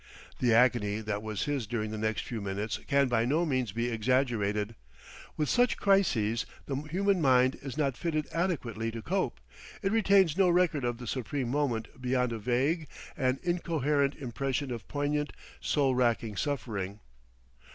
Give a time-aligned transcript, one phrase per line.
[0.39, 3.91] The agony that was his during the next few minutes can by no means be
[3.91, 4.73] exaggerated.
[5.37, 9.39] With such crises the human mind is not fitted adequately to cope;
[9.83, 14.87] it retains no record of the supreme moment beyond a vague and incoherent impression of
[14.87, 16.99] poignant, soul racking suffering.